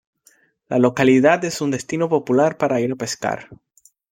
[0.67, 3.49] La localidad es un destino popular para ir a pescar.